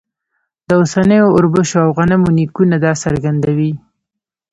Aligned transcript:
د 0.67 0.69
اوسنیو 0.81 1.33
اوربشو 1.35 1.77
او 1.85 1.89
غنمو 1.97 2.29
نیکونه 2.37 2.75
دا 2.85 2.91
څرګندوي. 3.03 3.71